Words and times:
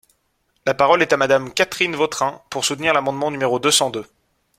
La 0.65 0.73
parole 0.73 1.03
est 1.03 1.13
à 1.13 1.17
Madame 1.17 1.53
Catherine 1.53 1.95
Vautrin, 1.95 2.41
pour 2.49 2.65
soutenir 2.65 2.91
l’amendement 2.91 3.29
numéro 3.29 3.59
deux 3.59 3.69
cent 3.69 3.91
deux. 3.91 4.07